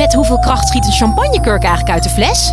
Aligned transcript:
Met 0.00 0.14
hoeveel 0.14 0.38
kracht 0.38 0.68
schiet 0.68 0.84
een 0.84 0.92
champagnekurk 0.92 1.62
eigenlijk 1.62 1.94
uit 1.94 2.02
de 2.02 2.08
fles? 2.08 2.48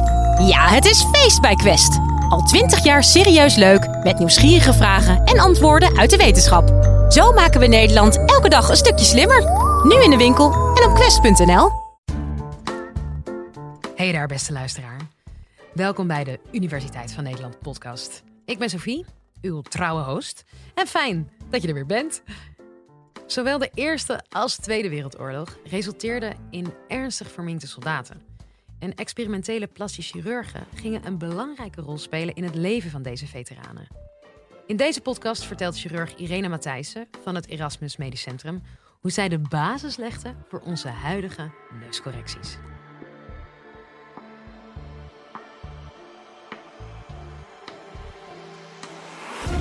Ja, 0.48 0.68
het 0.68 0.86
is 0.86 1.04
feest 1.12 1.42
bij 1.42 1.56
Quest. 1.56 2.00
Al 2.30 2.42
twintig 2.42 2.84
jaar 2.84 3.04
serieus 3.04 3.56
leuk, 3.56 4.04
met 4.04 4.20
nieuwsgierige 4.20 4.74
vragen 4.74 5.24
en 5.24 5.40
antwoorden 5.40 5.98
uit 5.98 6.10
de 6.10 6.18
wetenschap. 6.18 6.68
Zo 7.10 7.32
maken 7.32 7.60
we 7.60 7.68
Nederland 7.68 8.18
elke 8.26 8.50
dag 8.50 8.70
een 8.70 8.76
stukje 8.76 9.06
slimmer. 9.06 9.42
Nu 9.84 10.04
in 10.04 10.10
de 10.10 10.18
winkel 10.18 10.52
en 10.54 10.90
op 10.90 10.96
quest.nl. 10.96 11.72
Hey 13.96 14.12
daar, 14.12 14.28
beste 14.28 14.54
luisteraar. 14.54 14.98
Welkom 15.74 16.08
bij 16.08 16.24
de 16.24 16.40
Universiteit 16.52 17.12
van 17.12 17.24
Nederland 17.24 17.60
podcast. 17.60 18.24
Ik 18.46 18.60
ben 18.60 18.70
Sophie, 18.70 19.06
uw 19.42 19.62
trouwe 19.62 20.04
host. 20.04 20.44
En 20.74 20.88
fijn 20.88 21.30
dat 21.50 21.62
je 21.62 21.68
er 21.68 21.74
weer 21.74 21.86
bent. 21.86 22.22
Zowel 23.28 23.58
de 23.58 23.70
Eerste 23.74 24.24
als 24.30 24.56
Tweede 24.56 24.90
Wereldoorlog 24.90 25.58
resulteerden 25.64 26.36
in 26.50 26.74
ernstig 26.88 27.32
verminkte 27.32 27.68
soldaten. 27.68 28.22
En 28.80 28.96
experimentele 28.96 29.68
plastische 29.68 30.14
chirurgen 30.14 30.66
gingen 30.76 31.06
een 31.06 31.18
belangrijke 31.18 31.82
rol 31.82 31.98
spelen 31.98 32.36
in 32.36 32.44
het 32.44 32.56
leven 32.56 32.92
van 32.92 33.02
deze 33.02 33.28
veteranen. 33.28 33.88
In 34.66 34.78
deze 34.78 35.02
podcast 35.02 35.44
vertelt 35.44 35.80
chirurg 35.80 36.16
Irene 36.16 36.50
Matthijssen 36.50 37.08
van 37.24 37.36
het 37.36 37.48
Erasmus 37.48 37.98
Medisch 37.98 38.22
Centrum 38.22 38.62
hoe 39.00 39.12
zij 39.12 39.30
de 39.30 39.40
basis 39.40 39.98
legde 39.98 40.34
voor 40.48 40.60
onze 40.60 40.88
huidige 40.88 41.52
neuscorrecties. 41.80 42.58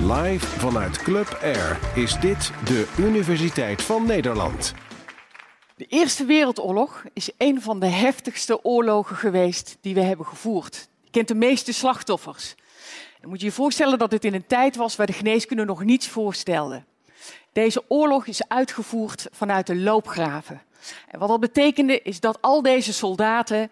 Live 0.01 0.45
vanuit 0.45 0.97
Club 0.97 1.37
Air 1.41 1.79
is 1.95 2.19
dit 2.19 2.51
de 2.65 2.93
Universiteit 2.99 3.81
van 3.81 4.05
Nederland. 4.05 4.73
De 5.75 5.85
Eerste 5.85 6.25
Wereldoorlog 6.25 7.03
is 7.13 7.29
een 7.37 7.61
van 7.61 7.79
de 7.79 7.87
heftigste 7.87 8.63
oorlogen 8.63 9.15
geweest 9.15 9.77
die 9.81 9.93
we 9.93 10.01
hebben 10.01 10.25
gevoerd. 10.25 10.89
Je 11.01 11.09
kent 11.09 11.27
de 11.27 11.35
meeste 11.35 11.73
slachtoffers. 11.73 12.55
Dan 13.21 13.29
moet 13.29 13.39
je 13.39 13.45
je 13.45 13.51
voorstellen 13.51 13.99
dat 13.99 14.09
dit 14.09 14.25
in 14.25 14.33
een 14.33 14.47
tijd 14.47 14.75
was 14.75 14.95
waar 14.95 15.07
de 15.07 15.13
geneeskunde 15.13 15.65
nog 15.65 15.83
niets 15.83 16.07
voorstelde. 16.07 16.83
Deze 17.51 17.83
oorlog 17.87 18.27
is 18.27 18.47
uitgevoerd 18.47 19.27
vanuit 19.31 19.67
de 19.67 19.75
loopgraven. 19.75 20.61
En 21.07 21.19
wat 21.19 21.29
dat 21.29 21.39
betekende 21.39 22.01
is 22.01 22.19
dat 22.19 22.41
al 22.41 22.61
deze 22.61 22.93
soldaten 22.93 23.71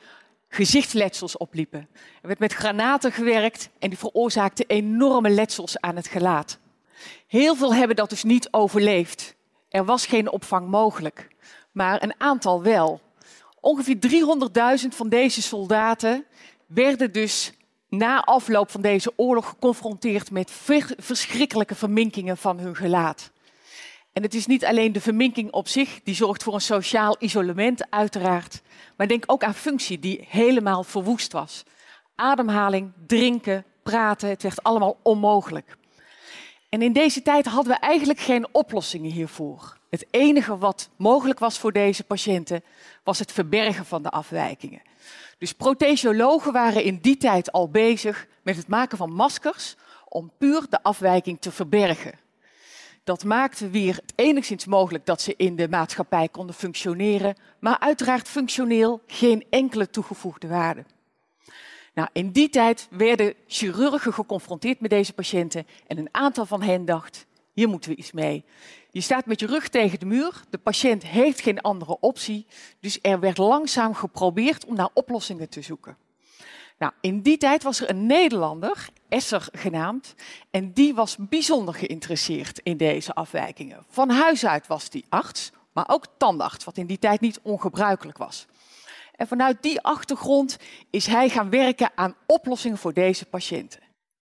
gezichtsletsels 0.56 1.38
opliepen. 1.38 1.88
Er 2.22 2.28
werd 2.28 2.40
met 2.40 2.54
granaten 2.54 3.12
gewerkt 3.12 3.70
en 3.80 3.90
die 3.90 3.98
veroorzaakten 3.98 4.66
enorme 4.68 5.30
letsels 5.30 5.80
aan 5.80 5.96
het 5.96 6.08
gelaat. 6.08 6.60
Heel 7.28 7.56
veel 7.56 7.74
hebben 7.74 7.96
dat 7.96 8.10
dus 8.10 8.24
niet 8.24 8.48
overleefd. 8.52 9.36
Er 9.70 9.86
was 9.86 10.06
geen 10.06 10.32
opvang 10.32 10.68
mogelijk, 10.68 11.28
maar 11.72 12.04
een 12.04 12.14
aantal 12.18 12.64
wel. 12.64 13.02
Ongeveer 13.60 13.98
300.000 14.82 14.88
van 14.88 15.10
deze 15.10 15.42
soldaten 15.42 16.26
werden 16.66 17.12
dus 17.12 17.54
na 17.90 18.22
afloop 18.22 18.72
van 18.72 18.82
deze 18.82 19.14
oorlog 19.16 19.48
geconfronteerd 19.50 20.32
met 20.32 20.52
verschrikkelijke 20.98 21.76
verminkingen 21.76 22.38
van 22.38 22.60
hun 22.60 22.76
gelaat. 22.76 23.32
En 24.16 24.22
het 24.22 24.34
is 24.34 24.46
niet 24.46 24.66
alleen 24.66 24.92
de 24.92 25.02
verminking 25.02 25.52
op 25.52 25.68
zich, 25.68 26.00
die 26.04 26.16
zorgt 26.16 26.44
voor 26.44 26.54
een 26.54 26.62
sociaal 26.62 27.16
isolement 27.20 27.92
uiteraard, 27.92 28.62
maar 28.98 29.08
denk 29.08 29.24
ook 29.28 29.44
aan 29.44 29.54
functie 29.54 30.00
die 30.00 30.26
helemaal 30.30 30.84
verwoest 30.84 31.32
was. 31.32 31.64
Ademhaling, 32.16 32.92
drinken, 33.08 33.66
praten, 33.84 34.30
het 34.30 34.44
werd 34.44 34.64
allemaal 34.64 34.98
onmogelijk. 35.04 35.78
En 36.70 36.82
in 36.82 36.94
deze 36.94 37.22
tijd 37.22 37.46
hadden 37.46 37.74
we 37.74 37.80
eigenlijk 37.80 38.20
geen 38.20 38.48
oplossingen 38.52 39.12
hiervoor. 39.12 39.78
Het 39.90 40.08
enige 40.12 40.58
wat 40.58 40.90
mogelijk 40.96 41.40
was 41.40 41.60
voor 41.60 41.72
deze 41.72 42.04
patiënten 42.04 42.64
was 43.04 43.20
het 43.20 43.32
verbergen 43.32 43.86
van 43.86 44.04
de 44.04 44.10
afwijkingen. 44.10 44.82
Dus 45.38 45.54
prothesiologen 45.54 46.54
waren 46.54 46.84
in 46.84 47.00
die 47.02 47.18
tijd 47.18 47.52
al 47.52 47.70
bezig 47.70 48.28
met 48.42 48.56
het 48.56 48.68
maken 48.68 48.98
van 48.98 49.14
maskers 49.14 49.76
om 50.08 50.32
puur 50.38 50.66
de 50.70 50.84
afwijking 50.84 51.42
te 51.42 51.52
verbergen. 51.52 52.25
Dat 53.06 53.24
maakte 53.24 53.70
weer 53.70 53.96
het 53.96 54.14
enigszins 54.16 54.66
mogelijk 54.66 55.06
dat 55.06 55.22
ze 55.22 55.34
in 55.38 55.56
de 55.56 55.70
maatschappij 55.70 56.28
konden 56.28 56.56
functioneren, 56.56 57.36
maar 57.60 57.80
uiteraard 57.80 58.28
functioneel 58.28 59.02
geen 59.08 59.46
enkele 59.50 59.90
toegevoegde 59.90 60.48
waarde. 60.48 60.86
Nou, 61.94 62.10
in 62.14 62.32
die 62.32 62.50
tijd 62.50 62.88
werden 62.90 63.34
chirurgen 63.48 64.14
geconfronteerd 64.14 64.80
met 64.80 64.90
deze 64.90 65.14
patiënten 65.14 65.68
en 65.88 65.98
een 65.98 66.10
aantal 66.12 66.46
van 66.46 66.62
hen 66.62 66.86
dacht, 66.86 67.26
hier 67.54 67.68
moeten 67.68 67.90
we 67.90 67.96
iets 67.96 68.12
mee. 68.12 68.46
Je 68.92 69.02
staat 69.02 69.26
met 69.26 69.40
je 69.40 69.46
rug 69.46 69.68
tegen 69.68 70.00
de 70.00 70.06
muur, 70.06 70.44
de 70.50 70.58
patiënt 70.58 71.04
heeft 71.04 71.42
geen 71.42 71.62
andere 71.62 72.00
optie, 72.00 72.46
dus 72.80 73.00
er 73.02 73.20
werd 73.20 73.38
langzaam 73.38 73.94
geprobeerd 73.94 74.66
om 74.66 74.76
naar 74.76 74.90
oplossingen 74.94 75.50
te 75.50 75.62
zoeken. 75.62 75.98
Nou, 76.78 76.92
in 77.02 77.22
die 77.22 77.38
tijd 77.38 77.64
was 77.64 77.82
er 77.82 77.90
een 77.90 78.06
Nederlander, 78.06 78.90
Esser 79.16 79.48
genaamd, 79.52 80.16
en 80.52 80.72
die 80.72 80.96
was 80.96 81.16
bijzonder 81.20 81.74
geïnteresseerd 81.74 82.60
in 82.60 82.78
deze 82.78 83.14
afwijkingen. 83.14 83.86
Van 83.90 84.10
huis 84.10 84.46
uit 84.46 84.68
was 84.68 84.88
hij 84.92 85.04
arts, 85.10 85.52
maar 85.74 85.86
ook 85.88 86.06
tandarts, 86.18 86.66
wat 86.66 86.78
in 86.78 86.86
die 86.86 87.00
tijd 87.00 87.22
niet 87.22 87.40
ongebruikelijk 87.42 88.18
was. 88.18 88.46
En 89.16 89.28
vanuit 89.28 89.62
die 89.62 89.82
achtergrond 89.82 90.58
is 90.90 91.06
hij 91.06 91.30
gaan 91.30 91.50
werken 91.50 91.92
aan 91.96 92.16
oplossingen 92.26 92.78
voor 92.78 92.94
deze 92.94 93.26
patiënten. 93.26 93.80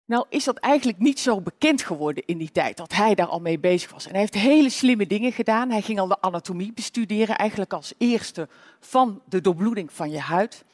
Nou 0.07 0.27
is 0.29 0.45
dat 0.45 0.57
eigenlijk 0.57 0.99
niet 0.99 1.21
zo 1.21 1.41
bekend 1.41 1.83
geworden 1.83 2.27
in 2.27 2.39
die 2.39 2.53
tijd, 2.53 2.77
dat 2.77 2.93
hij 2.93 3.15
daar 3.15 3.27
al 3.27 3.41
mee 3.41 3.59
bezig 3.59 3.91
was. 3.91 4.05
En 4.05 4.11
hij 4.11 4.21
heeft 4.21 4.35
hele 4.35 4.71
slimme 4.71 5.07
dingen 5.07 5.33
gedaan. 5.33 5.71
Hij 5.71 5.83
ging 5.83 6.01
al 6.01 6.09
de 6.09 6.21
anatomie 6.21 6.73
bestuderen, 6.73 7.37
eigenlijk 7.37 7.73
als 7.73 7.93
eerste 7.99 8.49
van 8.81 9.23
de 9.29 9.41
doorbloeding 9.41 9.93
van 9.93 10.11
je 10.11 10.21
huid. 10.21 10.65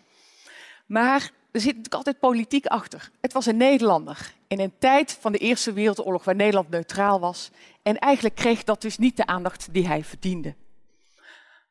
Maar 0.87 1.31
er 1.56 1.62
zit 1.62 1.77
natuurlijk 1.77 1.94
altijd 1.94 2.19
politiek 2.19 2.67
achter. 2.67 3.11
Het 3.21 3.33
was 3.33 3.47
een 3.47 3.56
Nederlander 3.56 4.34
in 4.47 4.61
een 4.61 4.72
tijd 4.78 5.19
van 5.21 5.33
de 5.33 5.39
Eerste 5.39 5.72
Wereldoorlog 5.72 6.25
waar 6.25 6.34
Nederland 6.34 6.71
neutraal 6.71 7.21
was. 7.21 7.50
En 7.83 7.99
eigenlijk 7.99 8.34
kreeg 8.34 8.65
dat 8.65 8.81
dus 8.81 8.99
niet 8.99 9.17
de 9.17 9.27
aandacht 9.27 9.69
die 9.72 9.87
hij 9.87 10.05
verdiende. 10.05 10.55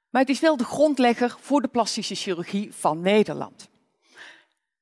Maar 0.09 0.21
het 0.21 0.29
is 0.29 0.39
wel 0.39 0.57
de 0.57 0.63
grondlegger 0.63 1.35
voor 1.39 1.61
de 1.61 1.67
plastische 1.67 2.15
chirurgie 2.15 2.73
van 2.73 3.01
Nederland. 3.01 3.67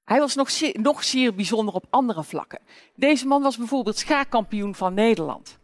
Hij 0.06 0.20
was 0.20 0.36
nog 0.36 0.52
zeer, 0.52 0.80
nog 0.80 1.04
zeer 1.04 1.36
bijzonder 1.36 1.74
op 1.74 1.86
andere 1.90 2.24
vlakken. 2.24 2.60
Deze 2.96 3.28
man 3.28 3.42
was 3.42 3.58
bijvoorbeeld 3.58 3.98
schaakkampioen 3.98 4.76
van 4.76 4.94
Nederland. 4.94 5.58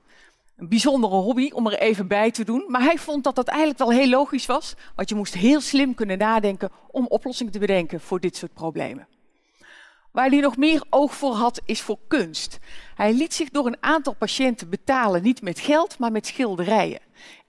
Een 0.58 0.70
bijzondere 0.70 1.16
hobby 1.16 1.50
om 1.52 1.68
er 1.68 1.80
even 1.80 2.08
bij 2.08 2.32
te 2.32 2.44
doen. 2.44 2.66
Maar 2.68 2.82
hij 2.82 2.98
vond 2.98 3.24
dat 3.24 3.36
dat 3.36 3.48
eigenlijk 3.48 3.80
wel 3.80 3.92
heel 3.92 4.10
logisch 4.10 4.46
was. 4.46 4.76
Want 4.96 5.10
je 5.10 5.16
moest 5.16 5.34
heel 5.34 5.62
slim 5.62 5.94
kunnen 5.94 6.18
nadenken 6.18 6.72
om 6.92 7.06
oplossingen 7.08 7.52
te 7.52 7.60
bedenken 7.60 8.02
voor 8.02 8.20
dit 8.20 8.36
soort 8.36 8.54
problemen. 8.54 9.08
Waar 10.12 10.30
hij 10.30 10.40
nog 10.40 10.58
meer 10.58 10.84
oog 10.90 11.16
voor 11.16 11.34
had, 11.34 11.62
is 11.66 11.82
voor 11.82 12.00
kunst. 12.08 12.58
Hij 12.96 13.14
liet 13.14 13.34
zich 13.34 13.50
door 13.50 13.66
een 13.66 13.84
aantal 13.84 14.16
patiënten 14.16 14.70
betalen, 14.70 15.24
niet 15.24 15.42
met 15.42 15.60
geld, 15.60 16.00
maar 16.00 16.12
met 16.12 16.28
schilderijen. 16.28 17.00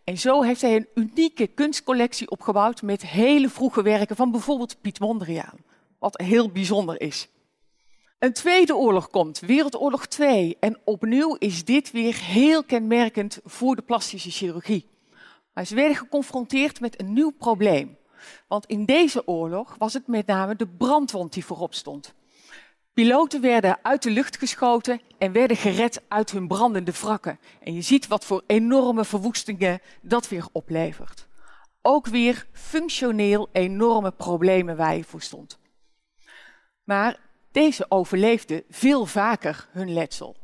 En 0.05 0.19
zo 0.19 0.43
heeft 0.43 0.61
hij 0.61 0.77
een 0.77 0.89
unieke 0.95 1.47
kunstcollectie 1.47 2.31
opgebouwd 2.31 2.83
met 2.83 3.07
hele 3.07 3.49
vroege 3.49 3.83
werken 3.83 4.17
van 4.17 4.31
bijvoorbeeld 4.31 4.81
Piet 4.81 5.01
Mondriaan. 5.01 5.59
Wat 5.99 6.21
heel 6.21 6.51
bijzonder 6.51 7.01
is. 7.01 7.29
Een 8.19 8.33
tweede 8.33 8.77
oorlog 8.77 9.11
komt, 9.11 9.41
Wereldoorlog 9.41 10.07
2. 10.07 10.57
En 10.61 10.79
opnieuw 10.85 11.37
is 11.39 11.65
dit 11.65 11.91
weer 11.91 12.17
heel 12.17 12.65
kenmerkend 12.65 13.41
voor 13.45 13.77
de 13.77 13.83
plastische 13.83 14.31
chirurgie. 14.31 14.89
Maar 15.55 15.65
ze 15.65 15.75
werden 15.75 15.97
geconfronteerd 15.97 16.81
met 16.81 17.01
een 17.01 17.13
nieuw 17.13 17.31
probleem. 17.31 17.97
Want 18.49 18.67
in 18.67 18.85
deze 18.85 19.27
oorlog 19.27 19.75
was 19.79 19.93
het 19.93 20.07
met 20.07 20.27
name 20.27 20.57
de 20.57 20.67
brandwond 20.67 21.33
die 21.33 21.45
voorop 21.45 21.75
stond. 21.75 22.15
Piloten 22.95 23.41
werden 23.41 23.79
uit 23.83 24.03
de 24.03 24.11
lucht 24.11 24.39
geschoten 24.39 25.01
en 25.19 25.33
werden 25.33 25.57
gered 25.57 26.03
uit 26.09 26.31
hun 26.31 26.49
brandende 26.49 26.93
wrakken. 26.93 27.39
En 27.61 27.75
je 27.75 27.83
ziet 27.83 28.07
wat 28.07 28.25
voor 28.25 28.43
enorme 28.47 29.05
verwoestingen 29.05 29.81
dat 30.01 30.29
weer 30.29 30.47
oplevert. 30.53 31.29
Ook 31.83 32.07
weer 32.07 32.47
functioneel 32.53 33.49
enorme 33.53 34.11
problemen 34.11 34.77
waar 34.77 34.97
je 34.97 35.05
voor 35.05 35.23
stond. 35.23 35.59
Maar 36.85 37.21
deze 37.53 37.87
overleefden 37.89 38.63
veel 38.69 39.07
vaker 39.07 39.69
hun 39.71 39.93
letsel. 39.93 40.37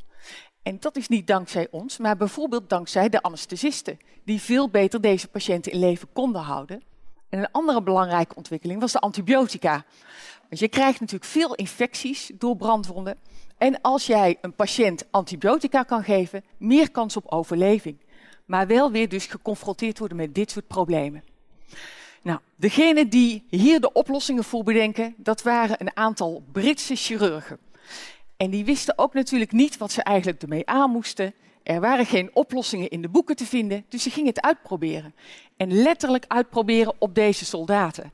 En 0.63 0.81
dat 0.81 0.97
is 0.97 1.09
niet 1.09 1.27
dankzij 1.27 1.69
ons, 1.71 1.99
maar 1.99 2.17
bijvoorbeeld 2.17 2.69
dankzij 2.69 3.09
de 3.09 3.23
anesthesisten, 3.23 3.99
die 4.25 4.41
veel 4.41 4.71
beter 4.71 5.01
deze 5.01 5.29
patiënten 5.29 5.73
in 5.73 5.79
leven 5.79 6.13
konden 6.13 6.43
houden. 6.43 6.83
En 7.29 7.39
een 7.39 7.51
andere 7.51 7.83
belangrijke 7.83 8.35
ontwikkeling 8.35 8.81
was 8.81 8.93
de 8.93 8.99
antibiotica. 8.99 9.85
Dus 10.49 10.61
je 10.61 10.69
krijgt 10.69 11.01
natuurlijk 11.01 11.31
veel 11.31 11.55
infecties 11.55 12.31
door 12.35 12.57
brandwonden. 12.57 13.19
En 13.59 13.81
als 13.81 14.07
jij 14.07 14.39
een 14.41 14.55
patiënt 14.55 15.05
antibiotica 15.11 15.83
kan 15.83 16.05
geven, 16.05 16.45
meer 16.57 16.91
kans 16.91 17.17
op 17.17 17.33
overleving. 17.33 17.99
Maar 18.45 18.67
wel 18.67 18.91
weer 18.91 19.09
dus 19.09 19.27
geconfronteerd 19.27 19.99
worden 19.99 20.17
met 20.17 20.35
dit 20.35 20.51
soort 20.51 20.67
problemen. 20.67 21.23
Nou, 22.23 22.39
degene 22.57 23.09
die 23.09 23.45
hier 23.49 23.81
de 23.81 23.93
oplossingen 23.93 24.45
voor 24.45 24.65
bedenken, 24.65 25.15
dat 25.17 25.43
waren 25.43 25.81
een 25.81 25.97
aantal 25.97 26.43
Britse 26.53 26.97
chirurgen. 26.97 27.59
En 28.37 28.51
die 28.51 28.65
wisten 28.65 28.99
ook 28.99 29.15
natuurlijk 29.15 29.53
niet 29.53 29.77
wat 29.77 29.93
ze 29.93 30.03
eigenlijk 30.03 30.43
ermee 30.43 30.67
aan 30.67 30.91
moesten. 30.91 31.35
Er 31.63 31.81
waren 31.81 32.07
geen 32.07 32.31
oplossingen 32.33 32.89
in 32.89 33.03
de 33.03 33.09
boeken 33.09 33.37
te 33.37 33.47
vinden, 33.47 33.85
dus 33.89 34.03
ze 34.03 34.11
gingen 34.11 34.29
het 34.29 34.41
uitproberen. 34.41 35.15
En 35.57 35.83
letterlijk 35.83 36.25
uitproberen 36.29 36.95
op 36.99 37.15
deze 37.15 37.45
soldaten. 37.45 38.13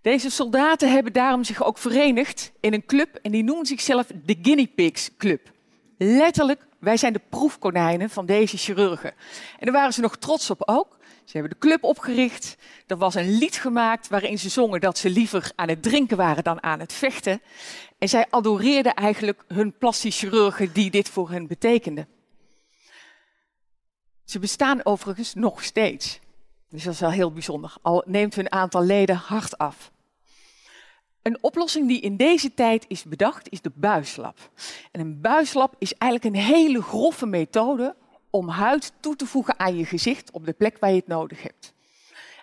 Deze 0.00 0.30
soldaten 0.30 0.92
hebben 0.92 1.12
daarom 1.12 1.44
zich 1.44 1.64
ook 1.64 1.78
verenigd 1.78 2.52
in 2.60 2.72
een 2.72 2.86
club 2.86 3.18
en 3.22 3.30
die 3.30 3.44
noemen 3.44 3.66
zichzelf 3.66 4.06
de 4.24 4.38
Guinea 4.42 4.66
Pigs 4.74 5.10
Club. 5.16 5.52
Letterlijk, 5.98 6.66
wij 6.78 6.96
zijn 6.96 7.12
de 7.12 7.20
proefkonijnen 7.28 8.10
van 8.10 8.26
deze 8.26 8.56
chirurgen. 8.56 9.14
En 9.58 9.64
daar 9.64 9.72
waren 9.72 9.92
ze 9.92 10.00
nog 10.00 10.16
trots 10.16 10.50
op 10.50 10.62
ook. 10.68 10.96
Ze 11.24 11.36
hebben 11.38 11.50
de 11.50 11.66
club 11.66 11.84
opgericht. 11.84 12.56
Er 12.86 12.96
was 12.96 13.14
een 13.14 13.38
lied 13.38 13.56
gemaakt 13.56 14.08
waarin 14.08 14.38
ze 14.38 14.48
zongen 14.48 14.80
dat 14.80 14.98
ze 14.98 15.10
liever 15.10 15.52
aan 15.54 15.68
het 15.68 15.82
drinken 15.82 16.16
waren 16.16 16.44
dan 16.44 16.62
aan 16.62 16.80
het 16.80 16.92
vechten. 16.92 17.42
En 17.98 18.08
zij 18.08 18.26
adoreerden 18.30 18.94
eigenlijk 18.94 19.44
hun 19.48 19.78
plastisch 19.78 20.18
chirurgen 20.18 20.72
die 20.72 20.90
dit 20.90 21.08
voor 21.08 21.30
hen 21.30 21.46
betekenden. 21.46 22.08
Ze 24.24 24.38
bestaan 24.38 24.84
overigens 24.84 25.34
nog 25.34 25.64
steeds. 25.64 26.20
Dus 26.68 26.84
dat 26.84 26.92
is 26.92 27.00
wel 27.00 27.10
heel 27.10 27.32
bijzonder. 27.32 27.74
Al 27.82 28.02
neemt 28.06 28.34
hun 28.34 28.52
aantal 28.52 28.82
leden 28.82 29.16
hard 29.16 29.58
af. 29.58 29.90
Een 31.22 31.42
oplossing 31.42 31.88
die 31.88 32.00
in 32.00 32.16
deze 32.16 32.54
tijd 32.54 32.84
is 32.88 33.04
bedacht 33.04 33.50
is 33.50 33.60
de 33.60 33.72
buislap. 33.74 34.50
En 34.92 35.00
een 35.00 35.20
buislap 35.20 35.74
is 35.78 35.94
eigenlijk 35.94 36.34
een 36.34 36.42
hele 36.42 36.82
grove 36.82 37.26
methode 37.26 37.96
om 38.30 38.48
huid 38.48 38.92
toe 39.00 39.16
te 39.16 39.26
voegen 39.26 39.58
aan 39.58 39.76
je 39.76 39.84
gezicht 39.84 40.30
op 40.30 40.46
de 40.46 40.52
plek 40.52 40.78
waar 40.78 40.90
je 40.90 40.96
het 40.96 41.06
nodig 41.06 41.42
hebt. 41.42 41.72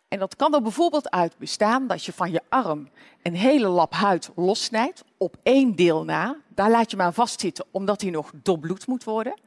En 0.07 0.19
dat 0.19 0.36
kan 0.36 0.54
er 0.54 0.62
bijvoorbeeld 0.62 1.10
uit 1.10 1.38
bestaan 1.38 1.88
dat 1.88 2.06
je 2.06 2.13
van 2.13 2.31
je 2.31 2.42
arm 2.50 2.89
een 3.22 3.36
hele 3.36 3.68
lap 3.68 3.94
huid 3.94 4.31
lossnijdt 4.36 5.04
op 5.18 5.36
één 5.44 5.75
deel 5.75 6.04
na. 6.04 6.38
Daar 6.48 6.69
laat 6.69 6.92
je 6.92 6.98
maar 6.98 7.13
vastzitten 7.13 7.66
omdat 7.72 8.01
hij 8.01 8.10
nog 8.10 8.31
doorbloed 8.44 8.88
moet 8.88 9.04
worden. 9.04 9.39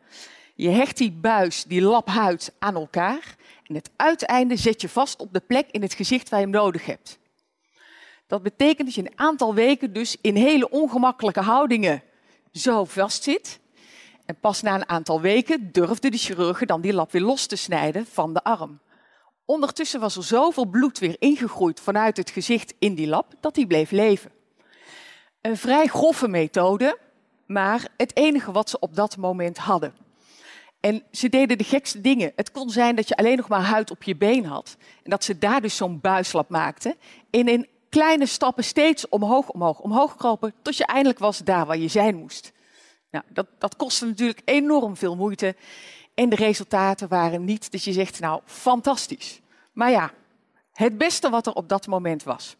Je 0.54 0.68
hecht 0.68 0.96
die 0.96 1.12
buis, 1.12 1.64
die 1.64 1.82
lap 1.82 2.08
huid 2.08 2.52
aan 2.58 2.74
elkaar 2.74 3.36
en 3.68 3.74
het 3.74 3.90
uiteinde 3.96 4.56
zet 4.56 4.80
je 4.80 4.88
vast 4.88 5.20
op 5.20 5.32
de 5.32 5.40
plek 5.40 5.68
in 5.70 5.82
het 5.82 5.94
gezicht 5.94 6.28
waar 6.28 6.40
je 6.40 6.46
hem 6.46 6.54
nodig 6.54 6.86
hebt. 6.86 7.18
Dat 8.26 8.42
betekent 8.42 8.86
dat 8.86 8.94
je 8.94 9.00
een 9.00 9.18
aantal 9.18 9.54
weken 9.54 9.92
dus 9.92 10.16
in 10.20 10.36
hele 10.36 10.70
ongemakkelijke 10.70 11.40
houdingen 11.40 12.02
zo 12.52 12.84
vastzit. 12.84 13.60
En 14.26 14.38
pas 14.40 14.62
na 14.62 14.74
een 14.74 14.88
aantal 14.88 15.20
weken 15.20 15.72
durfde 15.72 16.10
de 16.10 16.16
chirurgen 16.16 16.66
dan 16.66 16.80
die 16.80 16.92
lap 16.92 17.12
weer 17.12 17.22
los 17.22 17.46
te 17.46 17.56
snijden 17.56 18.06
van 18.06 18.34
de 18.34 18.44
arm. 18.44 18.80
Ondertussen 19.44 20.00
was 20.00 20.16
er 20.16 20.24
zoveel 20.24 20.66
bloed 20.66 20.98
weer 20.98 21.16
ingegroeid 21.18 21.80
vanuit 21.80 22.16
het 22.16 22.30
gezicht 22.30 22.74
in 22.78 22.94
die 22.94 23.06
lap 23.06 23.34
dat 23.40 23.54
die 23.54 23.66
bleef 23.66 23.90
leven. 23.90 24.30
Een 25.40 25.56
vrij 25.56 25.86
grove 25.86 26.28
methode, 26.28 26.98
maar 27.46 27.88
het 27.96 28.16
enige 28.16 28.52
wat 28.52 28.70
ze 28.70 28.78
op 28.78 28.94
dat 28.94 29.16
moment 29.16 29.58
hadden. 29.58 30.07
En 30.80 31.02
ze 31.12 31.28
deden 31.28 31.58
de 31.58 31.64
gekste 31.64 32.00
dingen. 32.00 32.32
Het 32.36 32.50
kon 32.50 32.70
zijn 32.70 32.96
dat 32.96 33.08
je 33.08 33.16
alleen 33.16 33.36
nog 33.36 33.48
maar 33.48 33.62
huid 33.62 33.90
op 33.90 34.02
je 34.02 34.16
been 34.16 34.44
had. 34.44 34.76
En 35.02 35.10
dat 35.10 35.24
ze 35.24 35.38
daar 35.38 35.60
dus 35.60 35.76
zo'n 35.76 36.00
buislap 36.00 36.48
maakten. 36.48 36.94
En 37.30 37.48
in 37.48 37.68
kleine 37.88 38.26
stappen 38.26 38.64
steeds 38.64 39.08
omhoog, 39.08 39.48
omhoog, 39.48 39.80
omhoog 39.80 40.16
kropen. 40.16 40.54
Tot 40.62 40.76
je 40.76 40.86
eindelijk 40.86 41.18
was 41.18 41.38
daar 41.38 41.66
waar 41.66 41.78
je 41.78 41.88
zijn 41.88 42.16
moest. 42.16 42.52
Nou, 43.10 43.24
dat, 43.28 43.46
dat 43.58 43.76
kostte 43.76 44.06
natuurlijk 44.06 44.40
enorm 44.44 44.96
veel 44.96 45.16
moeite. 45.16 45.56
En 46.14 46.28
de 46.28 46.36
resultaten 46.36 47.08
waren 47.08 47.44
niet 47.44 47.70
dat 47.70 47.84
je 47.84 47.92
zegt, 47.92 48.20
nou, 48.20 48.40
fantastisch. 48.44 49.40
Maar 49.72 49.90
ja, 49.90 50.12
het 50.72 50.98
beste 50.98 51.30
wat 51.30 51.46
er 51.46 51.52
op 51.52 51.68
dat 51.68 51.86
moment 51.86 52.22
was. 52.22 52.56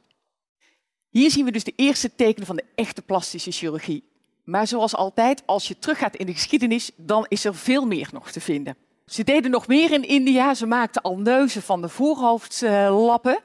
Hier 1.08 1.30
zien 1.30 1.44
we 1.44 1.50
dus 1.50 1.64
de 1.64 1.72
eerste 1.76 2.14
tekenen 2.14 2.46
van 2.46 2.56
de 2.56 2.64
echte 2.74 3.02
plastische 3.02 3.50
chirurgie. 3.50 4.08
Maar 4.48 4.66
zoals 4.66 4.94
altijd, 4.94 5.42
als 5.46 5.68
je 5.68 5.78
teruggaat 5.78 6.16
in 6.16 6.26
de 6.26 6.32
geschiedenis, 6.32 6.90
dan 6.96 7.26
is 7.28 7.44
er 7.44 7.54
veel 7.54 7.86
meer 7.86 8.08
nog 8.12 8.30
te 8.30 8.40
vinden. 8.40 8.76
Ze 9.06 9.24
deden 9.24 9.50
nog 9.50 9.66
meer 9.66 9.92
in 9.92 10.08
India. 10.08 10.54
Ze 10.54 10.66
maakten 10.66 11.02
al 11.02 11.18
neuzen 11.18 11.62
van 11.62 11.80
de 11.80 11.88
voorhoofdlappen. 11.88 13.40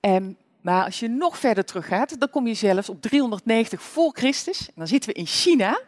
Um, 0.00 0.36
maar 0.60 0.84
als 0.84 1.00
je 1.00 1.08
nog 1.08 1.38
verder 1.38 1.64
teruggaat, 1.64 2.20
dan 2.20 2.30
kom 2.30 2.46
je 2.46 2.54
zelfs 2.54 2.88
op 2.88 3.02
390 3.02 3.82
voor 3.82 4.12
Christus. 4.12 4.66
En 4.66 4.72
dan 4.76 4.86
zitten 4.86 5.10
we 5.10 5.18
in 5.18 5.26
China. 5.26 5.80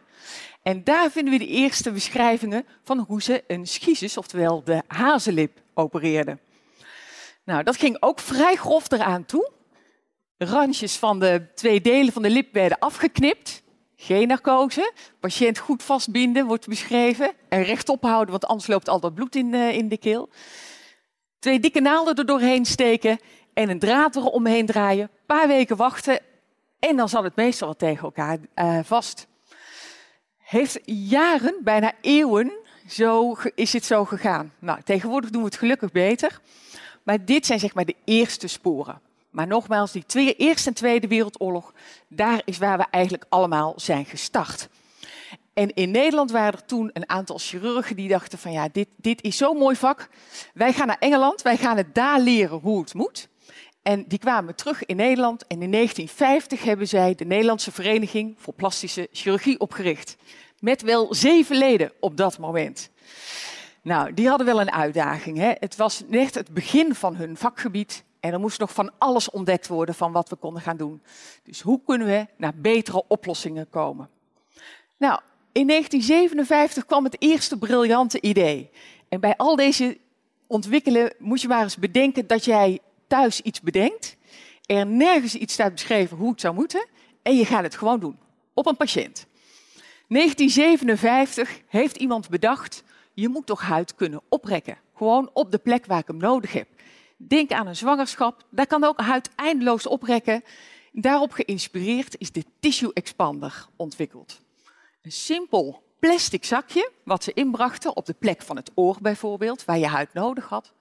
En 0.61 0.83
daar 0.83 1.11
vinden 1.11 1.33
we 1.33 1.39
de 1.39 1.47
eerste 1.47 1.91
beschrijvingen 1.91 2.65
van 2.83 2.99
hoe 3.07 3.21
ze 3.21 3.43
een 3.47 3.67
schizus, 3.67 4.17
oftewel 4.17 4.63
de 4.63 4.81
hazenlip, 4.87 5.61
opereerden. 5.73 6.39
Nou, 7.45 7.63
dat 7.63 7.77
ging 7.77 7.97
ook 7.99 8.19
vrij 8.19 8.55
grof 8.55 8.91
eraan 8.91 9.25
toe. 9.25 9.51
Randjes 10.37 10.95
van 10.95 11.19
de 11.19 11.45
twee 11.55 11.81
delen 11.81 12.13
van 12.13 12.21
de 12.21 12.29
lip 12.29 12.53
werden 12.53 12.79
afgeknipt. 12.79 13.62
Geen 14.03 14.27
narcose. 14.27 14.93
Patiënt 15.19 15.57
goed 15.57 15.83
vastbinden 15.83 16.45
wordt 16.45 16.67
beschreven. 16.67 17.31
En 17.49 17.63
rechtop 17.63 18.03
houden, 18.03 18.29
want 18.31 18.45
anders 18.45 18.67
loopt 18.67 18.89
al 18.89 18.99
dat 18.99 19.13
bloed 19.13 19.35
in, 19.35 19.53
uh, 19.53 19.73
in 19.73 19.87
de 19.87 19.97
keel. 19.97 20.29
Twee 21.39 21.59
dikke 21.59 21.81
naalden 21.81 22.15
er 22.15 22.25
doorheen 22.25 22.65
steken 22.65 23.19
en 23.53 23.69
een 23.69 23.79
draad 23.79 24.15
eromheen 24.15 24.65
draaien. 24.65 25.03
Een 25.03 25.25
paar 25.25 25.47
weken 25.47 25.75
wachten 25.75 26.19
en 26.79 26.95
dan 26.95 27.09
zat 27.09 27.23
het 27.23 27.35
meestal 27.35 27.67
wel 27.67 27.75
tegen 27.75 28.03
elkaar 28.03 28.37
uh, 28.55 28.79
vast. 28.83 29.27
Heeft 30.37 30.79
jaren, 30.85 31.55
bijna 31.61 31.91
eeuwen, 32.01 32.53
zo 32.87 33.35
is 33.55 33.73
het 33.73 33.85
zo 33.85 34.05
gegaan. 34.05 34.53
Nou, 34.59 34.81
tegenwoordig 34.81 35.29
doen 35.29 35.41
we 35.41 35.47
het 35.47 35.57
gelukkig 35.57 35.91
beter. 35.91 36.39
Maar 37.03 37.25
dit 37.25 37.45
zijn 37.45 37.59
zeg 37.59 37.73
maar 37.73 37.85
de 37.85 37.95
eerste 38.05 38.47
sporen. 38.47 39.01
Maar 39.33 39.47
nogmaals, 39.47 39.91
die 39.91 40.35
Eerste 40.35 40.69
en 40.69 40.75
Tweede 40.75 41.07
Wereldoorlog, 41.07 41.73
daar 42.07 42.41
is 42.45 42.57
waar 42.57 42.77
we 42.77 42.85
eigenlijk 42.91 43.25
allemaal 43.29 43.73
zijn 43.75 44.05
gestart. 44.05 44.69
En 45.53 45.73
in 45.73 45.91
Nederland 45.91 46.31
waren 46.31 46.53
er 46.53 46.65
toen 46.65 46.89
een 46.93 47.09
aantal 47.09 47.37
chirurgen 47.37 47.95
die 47.95 48.07
dachten 48.07 48.37
van 48.37 48.51
ja, 48.51 48.67
dit, 48.71 48.87
dit 48.95 49.21
is 49.21 49.37
zo'n 49.37 49.57
mooi 49.57 49.75
vak. 49.75 50.09
Wij 50.53 50.73
gaan 50.73 50.87
naar 50.87 50.97
Engeland, 50.99 51.41
wij 51.41 51.57
gaan 51.57 51.77
het 51.77 51.95
daar 51.95 52.19
leren 52.19 52.59
hoe 52.59 52.79
het 52.79 52.93
moet. 52.93 53.27
En 53.81 54.05
die 54.07 54.19
kwamen 54.19 54.55
terug 54.55 54.85
in 54.85 54.95
Nederland 54.95 55.47
en 55.47 55.61
in 55.61 55.71
1950 55.71 56.63
hebben 56.63 56.87
zij 56.87 57.15
de 57.15 57.25
Nederlandse 57.25 57.71
Vereniging 57.71 58.35
voor 58.37 58.53
Plastische 58.53 59.07
Chirurgie 59.11 59.59
opgericht. 59.59 60.15
Met 60.59 60.81
wel 60.81 61.13
zeven 61.13 61.57
leden 61.57 61.91
op 61.99 62.17
dat 62.17 62.37
moment. 62.37 62.89
Nou, 63.81 64.13
die 64.13 64.27
hadden 64.27 64.47
wel 64.47 64.61
een 64.61 64.71
uitdaging. 64.71 65.37
Hè? 65.37 65.51
Het 65.59 65.75
was 65.75 66.03
net 66.07 66.35
het 66.35 66.53
begin 66.53 66.95
van 66.95 67.15
hun 67.15 67.37
vakgebied 67.37 68.03
en 68.23 68.33
er 68.33 68.39
moest 68.39 68.59
nog 68.59 68.73
van 68.73 68.91
alles 68.97 69.29
ontdekt 69.29 69.67
worden 69.67 69.95
van 69.95 70.11
wat 70.11 70.29
we 70.29 70.35
konden 70.35 70.61
gaan 70.61 70.77
doen. 70.77 71.01
Dus 71.43 71.61
hoe 71.61 71.81
kunnen 71.85 72.07
we 72.07 72.25
naar 72.37 72.53
betere 72.55 73.03
oplossingen 73.07 73.69
komen? 73.69 74.09
Nou, 74.97 75.19
in 75.51 75.67
1957 75.67 76.85
kwam 76.85 77.03
het 77.03 77.15
eerste 77.19 77.57
briljante 77.57 78.21
idee. 78.21 78.69
En 79.09 79.19
bij 79.19 79.35
al 79.37 79.55
deze 79.55 79.97
ontwikkelen 80.47 81.13
moet 81.19 81.41
je 81.41 81.47
maar 81.47 81.63
eens 81.63 81.77
bedenken 81.77 82.27
dat 82.27 82.45
jij 82.45 82.79
thuis 83.07 83.41
iets 83.41 83.61
bedenkt, 83.61 84.17
er 84.65 84.85
nergens 84.85 85.35
iets 85.35 85.53
staat 85.53 85.71
beschreven 85.71 86.17
hoe 86.17 86.31
het 86.31 86.41
zou 86.41 86.53
moeten, 86.53 86.87
en 87.21 87.35
je 87.35 87.45
gaat 87.45 87.63
het 87.63 87.75
gewoon 87.75 87.99
doen. 87.99 88.17
Op 88.53 88.65
een 88.65 88.77
patiënt. 88.77 89.25
1957 90.07 91.61
heeft 91.67 91.97
iemand 91.97 92.29
bedacht, 92.29 92.83
je 93.13 93.29
moet 93.29 93.45
toch 93.45 93.61
huid 93.61 93.95
kunnen 93.95 94.21
oprekken. 94.29 94.77
Gewoon 94.95 95.29
op 95.33 95.51
de 95.51 95.57
plek 95.57 95.85
waar 95.85 95.99
ik 95.99 96.07
hem 96.07 96.17
nodig 96.17 96.53
heb. 96.53 96.67
Denk 97.27 97.51
aan 97.51 97.67
een 97.67 97.75
zwangerschap, 97.75 98.45
daar 98.49 98.67
kan 98.67 98.83
ook 98.83 98.99
huid 98.99 99.29
eindeloos 99.35 99.87
oprekken. 99.87 100.43
Daarop 100.91 101.31
geïnspireerd 101.31 102.15
is 102.17 102.31
de 102.31 102.43
Tissue 102.59 102.93
Expander 102.93 103.67
ontwikkeld. 103.75 104.41
Een 105.01 105.11
simpel 105.11 105.83
plastic 105.99 106.45
zakje 106.45 106.91
wat 107.03 107.23
ze 107.23 107.33
inbrachten 107.33 107.95
op 107.95 108.05
de 108.05 108.15
plek 108.19 108.41
van 108.41 108.55
het 108.55 108.71
oor 108.75 108.97
bijvoorbeeld, 109.01 109.65
waar 109.65 109.77
je 109.77 109.87
huid 109.87 110.13
nodig 110.13 110.45
had 110.49 110.73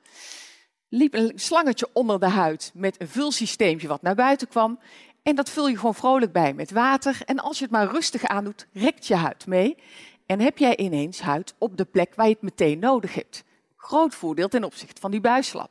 liep 0.92 1.14
een 1.14 1.32
slangetje 1.34 1.88
onder 1.92 2.20
de 2.20 2.28
huid 2.28 2.70
met 2.74 3.00
een 3.00 3.08
vulsysteempje 3.08 3.88
wat 3.88 4.02
naar 4.02 4.14
buiten 4.14 4.48
kwam. 4.48 4.78
En 5.22 5.34
dat 5.34 5.50
vul 5.50 5.68
je 5.68 5.76
gewoon 5.76 5.94
vrolijk 5.94 6.32
bij 6.32 6.54
met 6.54 6.70
water. 6.70 7.20
En 7.24 7.38
als 7.38 7.58
je 7.58 7.64
het 7.64 7.72
maar 7.72 7.90
rustig 7.90 8.24
aandoet, 8.24 8.66
rekt 8.72 9.06
je 9.06 9.14
huid 9.14 9.46
mee. 9.46 9.76
En 10.26 10.40
heb 10.40 10.58
jij 10.58 10.76
ineens 10.76 11.20
huid 11.20 11.54
op 11.58 11.76
de 11.76 11.84
plek 11.84 12.14
waar 12.14 12.26
je 12.26 12.32
het 12.32 12.42
meteen 12.42 12.78
nodig 12.78 13.14
hebt. 13.14 13.44
Groot 13.76 14.14
voordeel 14.14 14.48
ten 14.48 14.64
opzichte 14.64 15.00
van 15.00 15.10
die 15.10 15.20
buislap. 15.20 15.70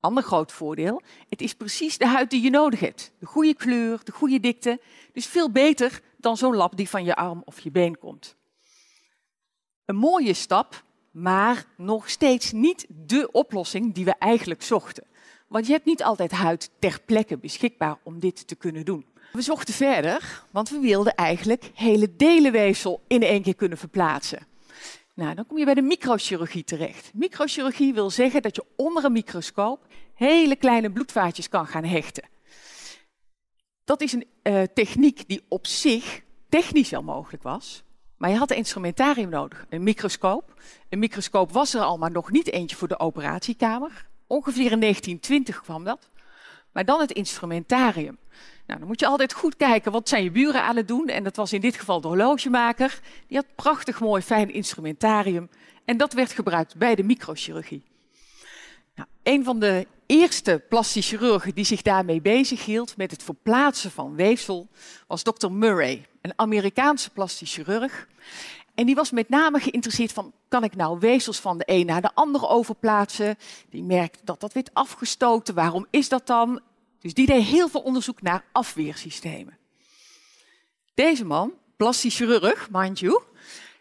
Ander 0.00 0.22
groot 0.22 0.52
voordeel, 0.52 1.02
het 1.28 1.40
is 1.40 1.54
precies 1.54 1.98
de 1.98 2.06
huid 2.06 2.30
die 2.30 2.42
je 2.42 2.50
nodig 2.50 2.80
hebt. 2.80 3.12
De 3.18 3.26
goede 3.26 3.54
kleur, 3.54 4.00
de 4.04 4.12
goede 4.12 4.40
dikte. 4.40 4.80
Dus 5.12 5.26
veel 5.26 5.50
beter 5.50 6.00
dan 6.16 6.36
zo'n 6.36 6.56
lap 6.56 6.76
die 6.76 6.88
van 6.88 7.04
je 7.04 7.16
arm 7.16 7.42
of 7.44 7.60
je 7.60 7.70
been 7.70 7.98
komt. 7.98 8.36
Een 9.84 9.96
mooie 9.96 10.34
stap 10.34 10.84
maar 11.10 11.64
nog 11.76 12.10
steeds 12.10 12.52
niet 12.52 12.86
de 12.88 13.28
oplossing 13.32 13.94
die 13.94 14.04
we 14.04 14.14
eigenlijk 14.18 14.62
zochten. 14.62 15.04
Want 15.48 15.66
je 15.66 15.72
hebt 15.72 15.84
niet 15.84 16.02
altijd 16.02 16.30
huid 16.30 16.70
ter 16.78 17.00
plekke 17.04 17.38
beschikbaar 17.38 17.98
om 18.02 18.20
dit 18.20 18.48
te 18.48 18.54
kunnen 18.54 18.84
doen. 18.84 19.06
We 19.32 19.42
zochten 19.42 19.74
verder, 19.74 20.44
want 20.50 20.68
we 20.68 20.78
wilden 20.78 21.14
eigenlijk 21.14 21.70
hele 21.74 22.16
delenweefsel 22.16 23.00
in 23.06 23.22
één 23.22 23.42
keer 23.42 23.54
kunnen 23.54 23.78
verplaatsen. 23.78 24.46
Nou, 25.14 25.34
dan 25.34 25.46
kom 25.46 25.58
je 25.58 25.64
bij 25.64 25.74
de 25.74 25.82
microchirurgie 25.82 26.64
terecht. 26.64 27.10
Microchirurgie 27.14 27.94
wil 27.94 28.10
zeggen 28.10 28.42
dat 28.42 28.56
je 28.56 28.64
onder 28.76 29.04
een 29.04 29.12
microscoop 29.12 29.86
hele 30.14 30.56
kleine 30.56 30.90
bloedvaatjes 30.90 31.48
kan 31.48 31.66
gaan 31.66 31.84
hechten. 31.84 32.28
Dat 33.84 34.00
is 34.00 34.12
een 34.12 34.26
uh, 34.42 34.62
techniek 34.74 35.28
die 35.28 35.44
op 35.48 35.66
zich 35.66 36.22
technisch 36.48 36.90
wel 36.90 37.02
mogelijk 37.02 37.42
was, 37.42 37.82
maar 38.16 38.30
je 38.30 38.36
had 38.36 38.50
een 38.50 38.56
instrumentarium 38.56 39.28
nodig, 39.28 39.66
een 39.68 39.82
microscoop. 39.82 40.62
Een 40.88 40.98
microscoop 40.98 41.52
was 41.52 41.74
er 41.74 41.80
al, 41.80 41.98
maar 41.98 42.10
nog 42.10 42.30
niet 42.30 42.52
eentje 42.52 42.76
voor 42.76 42.88
de 42.88 42.98
operatiekamer. 42.98 44.08
Ongeveer 44.26 44.72
in 44.72 44.80
1920 44.80 45.60
kwam 45.60 45.84
dat. 45.84 46.10
maar 46.72 46.84
dan 46.84 47.00
het 47.00 47.12
instrumentarium. 47.12 48.18
Nou, 48.70 48.82
dan 48.82 48.90
moet 48.90 49.00
je 49.00 49.06
altijd 49.06 49.32
goed 49.32 49.56
kijken, 49.56 49.92
wat 49.92 50.08
zijn 50.08 50.22
je 50.22 50.30
buren 50.30 50.62
aan 50.62 50.76
het 50.76 50.88
doen? 50.88 51.08
En 51.08 51.24
dat 51.24 51.36
was 51.36 51.52
in 51.52 51.60
dit 51.60 51.76
geval 51.76 52.00
de 52.00 52.08
horlogemaker. 52.08 53.00
Die 53.26 53.36
had 53.36 53.46
prachtig 53.54 54.00
mooi 54.00 54.22
fijn 54.22 54.52
instrumentarium. 54.52 55.48
En 55.84 55.96
dat 55.96 56.12
werd 56.12 56.32
gebruikt 56.32 56.76
bij 56.76 56.94
de 56.94 57.02
microchirurgie. 57.02 57.82
Nou, 58.94 59.08
een 59.22 59.44
van 59.44 59.58
de 59.58 59.86
eerste 60.06 60.62
plastisch 60.68 61.08
chirurgen 61.08 61.54
die 61.54 61.64
zich 61.64 61.82
daarmee 61.82 62.20
bezig 62.20 62.64
hield 62.64 62.96
met 62.96 63.10
het 63.10 63.22
verplaatsen 63.22 63.90
van 63.90 64.14
weefsel 64.14 64.68
was 65.06 65.22
Dr. 65.22 65.50
Murray, 65.50 66.06
een 66.22 66.32
Amerikaanse 66.36 67.10
plastisch 67.10 67.54
chirurg. 67.54 68.08
En 68.74 68.86
die 68.86 68.94
was 68.94 69.10
met 69.10 69.28
name 69.28 69.60
geïnteresseerd 69.60 70.12
van, 70.12 70.32
kan 70.48 70.64
ik 70.64 70.76
nou 70.76 70.98
weefsels 70.98 71.40
van 71.40 71.58
de 71.58 71.64
een 71.66 71.86
naar 71.86 72.02
de 72.02 72.14
andere 72.14 72.48
overplaatsen? 72.48 73.36
Die 73.70 73.82
merkte 73.82 74.18
dat 74.24 74.40
dat 74.40 74.52
werd 74.52 74.70
afgestoten. 74.72 75.54
Waarom 75.54 75.86
is 75.90 76.08
dat 76.08 76.26
dan? 76.26 76.60
Dus 77.00 77.14
die 77.14 77.26
deed 77.26 77.42
heel 77.42 77.68
veel 77.68 77.80
onderzoek 77.80 78.22
naar 78.22 78.44
afweersystemen. 78.52 79.58
Deze 80.94 81.24
man, 81.24 81.52
plastisch 81.76 82.16
chirurg, 82.16 82.68
mind 82.70 82.98
you, 82.98 83.22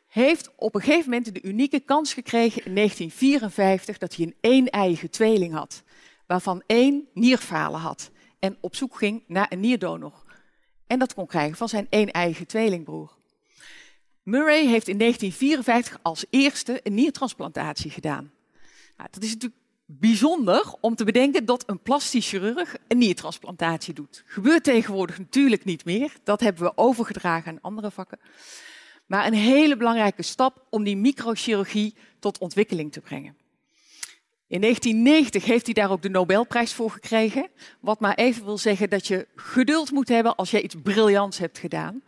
heeft 0.07 0.49
op 0.55 0.75
een 0.75 0.81
gegeven 0.81 1.09
moment 1.09 1.33
de 1.33 1.41
unieke 1.41 1.79
kans 1.79 2.13
gekregen 2.13 2.65
in 2.65 2.75
1954 2.75 3.97
dat 3.97 4.15
hij 4.15 4.25
een 4.25 4.35
een-eiige 4.41 5.09
tweeling 5.09 5.53
had, 5.53 5.83
waarvan 6.27 6.63
één 6.65 7.07
nierfalen 7.13 7.79
had 7.79 8.11
en 8.39 8.57
op 8.61 8.75
zoek 8.75 8.97
ging 8.97 9.23
naar 9.27 9.51
een 9.51 9.59
nierdonor. 9.59 10.23
En 10.87 10.99
dat 10.99 11.13
kon 11.13 11.27
krijgen 11.27 11.57
van 11.57 11.69
zijn 11.69 11.87
een-eiige 11.89 12.45
tweelingbroer. 12.45 13.17
Murray 14.23 14.65
heeft 14.65 14.87
in 14.87 14.97
1954 14.97 15.99
als 16.01 16.25
eerste 16.29 16.79
een 16.83 16.93
niertransplantatie 16.93 17.91
gedaan. 17.91 18.31
Nou, 18.97 19.09
dat 19.11 19.23
is 19.23 19.33
natuurlijk 19.33 19.58
bijzonder 19.91 20.73
om 20.79 20.95
te 20.95 21.03
bedenken 21.03 21.45
dat 21.45 21.63
een 21.67 21.79
plastisch 21.79 22.29
chirurg 22.29 22.75
een 22.87 22.97
niertransplantatie 22.97 23.93
doet. 23.93 24.23
Gebeurt 24.25 24.63
tegenwoordig 24.63 25.17
natuurlijk 25.17 25.65
niet 25.65 25.85
meer. 25.85 26.13
Dat 26.23 26.39
hebben 26.39 26.63
we 26.63 26.77
overgedragen 26.77 27.51
aan 27.51 27.61
andere 27.61 27.91
vakken. 27.91 28.19
Maar 29.05 29.27
een 29.27 29.33
hele 29.33 29.77
belangrijke 29.77 30.21
stap 30.21 30.65
om 30.69 30.83
die 30.83 30.97
microchirurgie 30.97 31.95
tot 32.19 32.37
ontwikkeling 32.37 32.91
te 32.91 33.01
brengen. 33.01 33.35
In 34.47 34.61
1990 34.61 35.45
heeft 35.45 35.65
hij 35.65 35.73
daar 35.73 35.91
ook 35.91 36.01
de 36.01 36.09
Nobelprijs 36.09 36.73
voor 36.73 36.91
gekregen. 36.91 37.49
Wat 37.79 37.99
maar 37.99 38.15
even 38.15 38.45
wil 38.45 38.57
zeggen 38.57 38.89
dat 38.89 39.07
je 39.07 39.27
geduld 39.35 39.91
moet 39.91 40.09
hebben 40.09 40.35
als 40.35 40.51
je 40.51 40.61
iets 40.61 40.75
briljants 40.83 41.37
hebt 41.37 41.57
gedaan, 41.57 42.03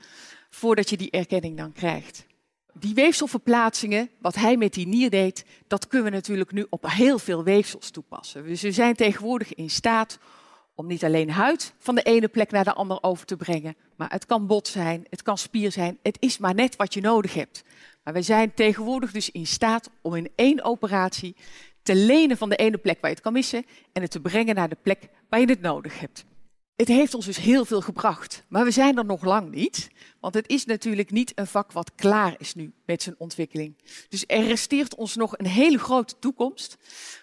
voordat 0.50 0.89
je 0.89 0.97
die 0.97 1.11
erkenning 1.11 1.57
dan 1.57 1.73
krijgt. 1.73 2.25
Die 2.73 2.93
weefselverplaatsingen, 2.93 4.09
wat 4.21 4.35
hij 4.35 4.57
met 4.57 4.73
die 4.73 4.87
nier 4.87 5.09
deed, 5.09 5.45
dat 5.67 5.87
kunnen 5.87 6.09
we 6.09 6.15
natuurlijk 6.15 6.51
nu 6.51 6.65
op 6.69 6.85
heel 6.87 7.19
veel 7.19 7.43
weefsels 7.43 7.89
toepassen. 7.89 8.43
Dus 8.43 8.61
we 8.61 8.71
zijn 8.71 8.95
tegenwoordig 8.95 9.53
in 9.53 9.69
staat 9.69 10.19
om 10.75 10.87
niet 10.87 11.03
alleen 11.03 11.29
huid 11.29 11.73
van 11.77 11.95
de 11.95 12.01
ene 12.01 12.27
plek 12.27 12.51
naar 12.51 12.63
de 12.63 12.73
andere 12.73 13.03
over 13.03 13.25
te 13.25 13.35
brengen, 13.35 13.75
maar 13.95 14.11
het 14.11 14.25
kan 14.25 14.47
bot 14.47 14.67
zijn, 14.67 15.05
het 15.09 15.21
kan 15.21 15.37
spier 15.37 15.71
zijn, 15.71 15.97
het 16.01 16.17
is 16.19 16.37
maar 16.37 16.53
net 16.53 16.75
wat 16.75 16.93
je 16.93 17.01
nodig 17.01 17.33
hebt. 17.33 17.63
Maar 18.03 18.13
we 18.13 18.21
zijn 18.21 18.53
tegenwoordig 18.53 19.11
dus 19.11 19.31
in 19.31 19.47
staat 19.47 19.89
om 20.01 20.15
in 20.15 20.29
één 20.35 20.63
operatie 20.63 21.35
te 21.83 21.95
lenen 21.95 22.37
van 22.37 22.49
de 22.49 22.55
ene 22.55 22.77
plek 22.77 22.97
waar 23.01 23.09
je 23.09 23.15
het 23.15 23.23
kan 23.23 23.33
missen 23.33 23.65
en 23.93 24.01
het 24.01 24.11
te 24.11 24.21
brengen 24.21 24.55
naar 24.55 24.69
de 24.69 24.77
plek 24.81 25.07
waar 25.29 25.39
je 25.39 25.45
het 25.45 25.61
nodig 25.61 25.99
hebt. 25.99 26.25
Het 26.81 26.89
heeft 26.89 27.13
ons 27.13 27.25
dus 27.25 27.38
heel 27.38 27.65
veel 27.65 27.81
gebracht, 27.81 28.43
maar 28.47 28.63
we 28.63 28.71
zijn 28.71 28.97
er 28.97 29.05
nog 29.05 29.23
lang 29.23 29.51
niet, 29.51 29.89
want 30.19 30.33
het 30.33 30.50
is 30.50 30.65
natuurlijk 30.65 31.11
niet 31.11 31.31
een 31.35 31.47
vak 31.47 31.71
wat 31.71 31.95
klaar 31.95 32.35
is 32.38 32.53
nu 32.53 32.73
met 32.85 33.03
zijn 33.03 33.15
ontwikkeling. 33.17 33.75
Dus 34.09 34.23
er 34.27 34.43
resteert 34.43 34.95
ons 34.95 35.15
nog 35.15 35.38
een 35.38 35.47
hele 35.47 35.77
grote 35.77 36.19
toekomst, 36.19 36.77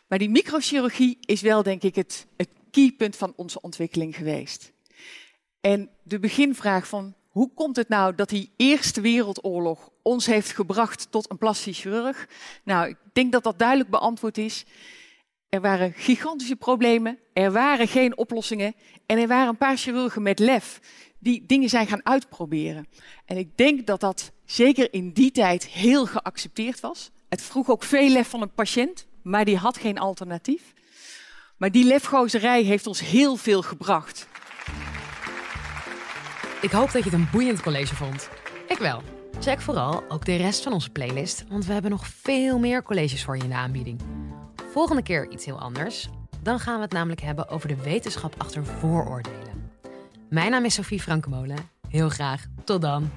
maar 0.08 0.18
die 0.18 0.30
microchirurgie 0.30 1.18
is 1.20 1.40
wel 1.40 1.62
denk 1.62 1.82
ik 1.82 1.94
het, 1.94 2.26
het 2.36 2.48
keypunt 2.70 3.16
van 3.16 3.32
onze 3.36 3.60
ontwikkeling 3.60 4.16
geweest. 4.16 4.72
En 5.60 5.90
de 6.02 6.18
beginvraag 6.18 6.88
van 6.88 7.14
hoe 7.28 7.50
komt 7.54 7.76
het 7.76 7.88
nou 7.88 8.14
dat 8.14 8.28
die 8.28 8.50
Eerste 8.56 9.00
Wereldoorlog 9.00 9.90
ons 10.02 10.26
heeft 10.26 10.52
gebracht 10.52 11.10
tot 11.10 11.30
een 11.30 11.38
plastisch 11.38 11.80
chirurg? 11.80 12.28
Nou, 12.64 12.88
ik 12.88 12.96
denk 13.12 13.32
dat 13.32 13.42
dat 13.42 13.58
duidelijk 13.58 13.90
beantwoord 13.90 14.38
is. 14.38 14.64
Er 15.48 15.60
waren 15.60 15.92
gigantische 15.96 16.56
problemen, 16.56 17.18
er 17.32 17.52
waren 17.52 17.88
geen 17.88 18.18
oplossingen 18.18 18.74
en 19.06 19.18
er 19.18 19.28
waren 19.28 19.48
een 19.48 19.56
paar 19.56 19.76
chirurgen 19.76 20.22
met 20.22 20.38
lef 20.38 20.80
die 21.18 21.44
dingen 21.46 21.68
zijn 21.68 21.86
gaan 21.86 22.06
uitproberen. 22.06 22.86
En 23.24 23.36
ik 23.36 23.56
denk 23.56 23.86
dat 23.86 24.00
dat 24.00 24.32
zeker 24.44 24.92
in 24.92 25.12
die 25.12 25.30
tijd 25.30 25.66
heel 25.66 26.06
geaccepteerd 26.06 26.80
was. 26.80 27.10
Het 27.28 27.42
vroeg 27.42 27.70
ook 27.70 27.82
veel 27.82 28.08
lef 28.08 28.28
van 28.28 28.42
een 28.42 28.52
patiënt, 28.52 29.06
maar 29.22 29.44
die 29.44 29.56
had 29.56 29.78
geen 29.78 29.98
alternatief. 29.98 30.72
Maar 31.56 31.70
die 31.70 31.84
lefgozerij 31.84 32.62
heeft 32.62 32.86
ons 32.86 33.00
heel 33.00 33.36
veel 33.36 33.62
gebracht. 33.62 34.28
Ik 36.60 36.70
hoop 36.70 36.92
dat 36.92 37.04
je 37.04 37.10
het 37.10 37.18
een 37.18 37.28
boeiend 37.32 37.62
college 37.62 37.94
vond. 37.94 38.28
Ik 38.68 38.78
wel. 38.78 39.02
Check 39.40 39.60
vooral 39.60 40.04
ook 40.08 40.24
de 40.24 40.36
rest 40.36 40.62
van 40.62 40.72
onze 40.72 40.90
playlist, 40.90 41.44
want 41.48 41.66
we 41.66 41.72
hebben 41.72 41.90
nog 41.90 42.06
veel 42.06 42.58
meer 42.58 42.82
colleges 42.82 43.24
voor 43.24 43.36
je 43.36 43.42
in 43.42 43.48
de 43.48 43.54
aanbieding. 43.54 44.00
Volgende 44.70 45.02
keer 45.02 45.30
iets 45.30 45.44
heel 45.44 45.60
anders. 45.60 46.08
Dan 46.42 46.60
gaan 46.60 46.76
we 46.76 46.82
het 46.82 46.92
namelijk 46.92 47.20
hebben 47.20 47.48
over 47.48 47.68
de 47.68 47.82
wetenschap 47.82 48.34
achter 48.38 48.64
vooroordelen. 48.64 49.70
Mijn 50.28 50.50
naam 50.50 50.64
is 50.64 50.74
Sophie 50.74 51.00
Frankemolen. 51.00 51.56
Heel 51.88 52.08
graag. 52.08 52.44
Tot 52.64 52.82
dan. 52.82 53.10